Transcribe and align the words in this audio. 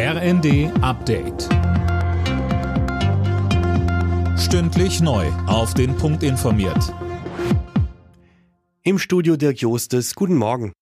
RND 0.00 0.70
Update. 0.80 1.48
Stündlich 4.38 5.00
neu. 5.00 5.26
Auf 5.48 5.74
den 5.74 5.96
Punkt 5.96 6.22
informiert. 6.22 6.94
Im 8.84 9.00
Studio 9.00 9.36
Dirk 9.36 9.60
Jostes. 9.60 10.14
Guten 10.14 10.36
Morgen. 10.36 10.72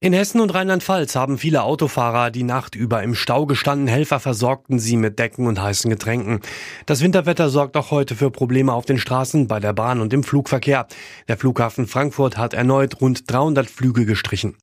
In 0.00 0.12
Hessen 0.12 0.40
und 0.40 0.52
Rheinland-Pfalz 0.52 1.14
haben 1.14 1.38
viele 1.38 1.62
Autofahrer 1.62 2.32
die 2.32 2.42
Nacht 2.42 2.74
über 2.74 3.04
im 3.04 3.14
Stau 3.14 3.46
gestanden. 3.46 3.86
Helfer 3.86 4.18
versorgten 4.18 4.80
sie 4.80 4.96
mit 4.96 5.20
Decken 5.20 5.46
und 5.46 5.62
heißen 5.62 5.88
Getränken. 5.88 6.40
Das 6.86 7.02
Winterwetter 7.02 7.50
sorgt 7.50 7.76
auch 7.76 7.92
heute 7.92 8.16
für 8.16 8.32
Probleme 8.32 8.72
auf 8.72 8.84
den 8.84 8.98
Straßen, 8.98 9.46
bei 9.46 9.60
der 9.60 9.74
Bahn 9.74 10.00
und 10.00 10.12
im 10.12 10.24
Flugverkehr. 10.24 10.88
Der 11.28 11.36
Flughafen 11.36 11.86
Frankfurt 11.86 12.36
hat 12.36 12.52
erneut 12.52 13.00
rund 13.00 13.30
300 13.30 13.70
Flüge 13.70 14.06
gestrichen. 14.06 14.56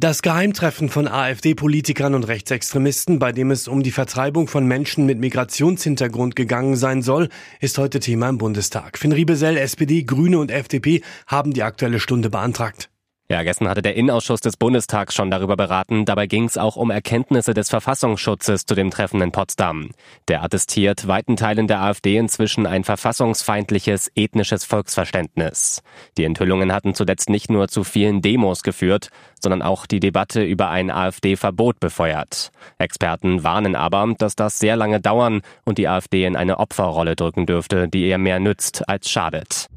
Das 0.00 0.22
Geheimtreffen 0.22 0.88
von 0.88 1.06
AfD-Politikern 1.06 2.14
und 2.14 2.24
Rechtsextremisten, 2.24 3.18
bei 3.18 3.32
dem 3.32 3.50
es 3.50 3.68
um 3.68 3.82
die 3.82 3.90
Vertreibung 3.90 4.48
von 4.48 4.64
Menschen 4.64 5.04
mit 5.04 5.18
Migrationshintergrund 5.18 6.36
gegangen 6.36 6.74
sein 6.76 7.02
soll, 7.02 7.28
ist 7.60 7.76
heute 7.76 8.00
Thema 8.00 8.30
im 8.30 8.38
Bundestag. 8.38 8.96
Finn 8.96 9.12
Riebesell, 9.12 9.58
SPD, 9.58 10.04
Grüne 10.04 10.38
und 10.38 10.50
FDP 10.50 11.02
haben 11.26 11.52
die 11.52 11.62
Aktuelle 11.62 12.00
Stunde 12.00 12.30
beantragt. 12.30 12.88
Ja, 13.30 13.44
gestern 13.44 13.68
hatte 13.68 13.80
der 13.80 13.94
Innenausschuss 13.94 14.40
des 14.40 14.56
Bundestags 14.56 15.14
schon 15.14 15.30
darüber 15.30 15.56
beraten. 15.56 16.04
Dabei 16.04 16.26
ging 16.26 16.46
es 16.46 16.58
auch 16.58 16.74
um 16.74 16.90
Erkenntnisse 16.90 17.54
des 17.54 17.70
Verfassungsschutzes 17.70 18.66
zu 18.66 18.74
dem 18.74 18.90
Treffen 18.90 19.22
in 19.22 19.30
Potsdam. 19.30 19.90
Der 20.26 20.42
attestiert 20.42 21.06
weiten 21.06 21.36
Teilen 21.36 21.68
der 21.68 21.80
AfD 21.80 22.16
inzwischen 22.16 22.66
ein 22.66 22.82
verfassungsfeindliches, 22.82 24.10
ethnisches 24.16 24.64
Volksverständnis. 24.64 25.80
Die 26.18 26.24
Enthüllungen 26.24 26.72
hatten 26.72 26.92
zuletzt 26.92 27.30
nicht 27.30 27.52
nur 27.52 27.68
zu 27.68 27.84
vielen 27.84 28.20
Demos 28.20 28.64
geführt, 28.64 29.10
sondern 29.40 29.62
auch 29.62 29.86
die 29.86 30.00
Debatte 30.00 30.42
über 30.42 30.70
ein 30.70 30.90
AfD-Verbot 30.90 31.78
befeuert. 31.78 32.50
Experten 32.78 33.44
warnen 33.44 33.76
aber, 33.76 34.12
dass 34.18 34.34
das 34.34 34.58
sehr 34.58 34.74
lange 34.74 35.00
dauern 35.00 35.42
und 35.64 35.78
die 35.78 35.86
AfD 35.86 36.24
in 36.24 36.34
eine 36.34 36.58
Opferrolle 36.58 37.14
drücken 37.14 37.46
dürfte, 37.46 37.86
die 37.86 38.06
eher 38.06 38.18
mehr 38.18 38.40
nützt 38.40 38.88
als 38.88 39.08
schadet. 39.08 39.68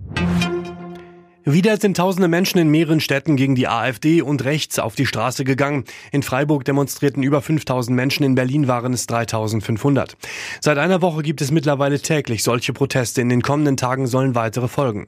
Wieder 1.46 1.76
sind 1.76 1.98
tausende 1.98 2.30
Menschen 2.30 2.58
in 2.60 2.70
mehreren 2.70 3.02
Städten 3.02 3.36
gegen 3.36 3.56
die 3.56 3.68
AfD 3.68 4.22
und 4.22 4.46
rechts 4.46 4.80
auf 4.80 4.96
die 4.96 5.06
Straße 5.06 5.44
gegangen. 5.44 5.84
In 6.14 6.24
Freiburg 6.24 6.64
demonstrierten 6.64 7.22
über 7.22 7.42
5000 7.42 7.94
Menschen, 7.94 8.24
in 8.24 8.36
Berlin 8.36 8.70
waren 8.70 8.94
es 8.94 9.08
3500. 9.08 10.16
Seit 10.62 10.78
einer 10.78 11.02
Woche 11.02 11.22
gibt 11.22 11.42
es 11.42 11.52
mittlerweile 11.52 12.00
täglich 12.00 12.44
solche 12.44 12.72
Proteste. 12.72 13.20
In 13.20 13.28
den 13.28 13.42
kommenden 13.42 13.76
Tagen 13.76 14.08
sollen 14.08 14.36
weitere 14.36 14.70
folgen. 14.70 15.08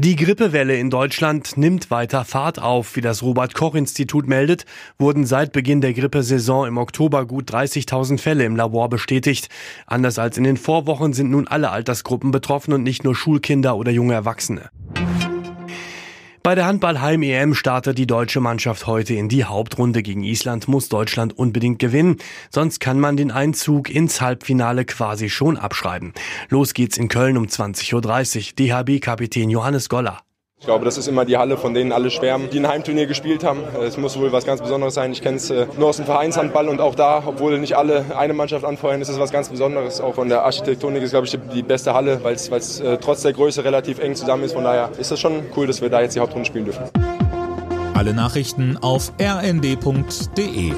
Die 0.00 0.14
Grippewelle 0.14 0.76
in 0.76 0.90
Deutschland 0.90 1.56
nimmt 1.56 1.90
weiter 1.90 2.24
Fahrt 2.24 2.62
auf. 2.62 2.94
Wie 2.94 3.00
das 3.00 3.24
Robert 3.24 3.54
Koch 3.54 3.74
Institut 3.74 4.28
meldet, 4.28 4.64
wurden 4.96 5.26
seit 5.26 5.50
Beginn 5.50 5.80
der 5.80 5.92
Grippesaison 5.92 6.68
im 6.68 6.78
Oktober 6.78 7.26
gut 7.26 7.52
30.000 7.52 8.20
Fälle 8.20 8.44
im 8.44 8.54
Labor 8.54 8.88
bestätigt. 8.88 9.48
Anders 9.88 10.20
als 10.20 10.38
in 10.38 10.44
den 10.44 10.56
Vorwochen 10.56 11.14
sind 11.14 11.32
nun 11.32 11.48
alle 11.48 11.70
Altersgruppen 11.70 12.30
betroffen 12.30 12.72
und 12.74 12.84
nicht 12.84 13.02
nur 13.02 13.16
Schulkinder 13.16 13.76
oder 13.76 13.90
junge 13.90 14.14
Erwachsene. 14.14 14.70
Bei 16.42 16.54
der 16.54 16.66
Handball-Heim-EM 16.66 17.54
startet 17.54 17.98
die 17.98 18.06
deutsche 18.06 18.40
Mannschaft 18.40 18.86
heute 18.86 19.14
in 19.14 19.28
die 19.28 19.44
Hauptrunde. 19.44 20.02
Gegen 20.02 20.22
Island 20.22 20.68
muss 20.68 20.88
Deutschland 20.88 21.36
unbedingt 21.36 21.78
gewinnen. 21.78 22.16
Sonst 22.50 22.80
kann 22.80 23.00
man 23.00 23.16
den 23.16 23.30
Einzug 23.30 23.90
ins 23.90 24.20
Halbfinale 24.20 24.84
quasi 24.84 25.30
schon 25.30 25.56
abschreiben. 25.56 26.12
Los 26.48 26.74
geht's 26.74 26.96
in 26.96 27.08
Köln 27.08 27.36
um 27.36 27.46
20.30 27.46 27.94
Uhr. 27.94 28.56
DHB-Kapitän 28.56 29.50
Johannes 29.50 29.88
Goller. 29.88 30.20
Ich 30.60 30.66
glaube, 30.66 30.84
das 30.84 30.98
ist 30.98 31.06
immer 31.06 31.24
die 31.24 31.36
Halle, 31.36 31.56
von 31.56 31.72
denen 31.72 31.92
alle 31.92 32.10
schwärmen, 32.10 32.50
die 32.50 32.58
ein 32.58 32.66
Heimturnier 32.66 33.06
gespielt 33.06 33.44
haben. 33.44 33.62
Es 33.80 33.96
muss 33.96 34.18
wohl 34.18 34.32
was 34.32 34.44
ganz 34.44 34.60
Besonderes 34.60 34.94
sein. 34.94 35.12
Ich 35.12 35.22
kenne 35.22 35.36
es 35.36 35.50
äh, 35.50 35.66
nur 35.78 35.88
aus 35.88 35.98
dem 35.98 36.04
Vereinshandball 36.04 36.68
und 36.68 36.80
auch 36.80 36.96
da, 36.96 37.22
obwohl 37.24 37.58
nicht 37.60 37.76
alle 37.76 38.04
eine 38.16 38.34
Mannschaft 38.34 38.64
anfeuern, 38.64 39.00
ist 39.00 39.08
es 39.08 39.20
was 39.20 39.30
ganz 39.30 39.48
Besonderes. 39.48 40.00
Auch 40.00 40.16
von 40.16 40.28
der 40.28 40.42
Architektonik 40.42 41.02
ist, 41.02 41.10
glaube 41.10 41.26
ich, 41.26 41.38
die 41.54 41.62
beste 41.62 41.94
Halle, 41.94 42.22
weil 42.24 42.34
es 42.34 42.80
äh, 42.80 42.98
trotz 42.98 43.22
der 43.22 43.34
Größe 43.34 43.62
relativ 43.64 44.00
eng 44.00 44.16
zusammen 44.16 44.42
ist. 44.42 44.52
Von 44.52 44.64
daher 44.64 44.90
ist 44.98 45.12
es 45.12 45.20
schon 45.20 45.44
cool, 45.56 45.68
dass 45.68 45.80
wir 45.80 45.90
da 45.90 46.00
jetzt 46.00 46.16
die 46.16 46.20
Hauptrunde 46.20 46.46
spielen 46.46 46.64
dürfen. 46.64 46.84
Alle 47.94 48.12
Nachrichten 48.12 48.76
auf 48.78 49.12
rnd.de 49.20 50.72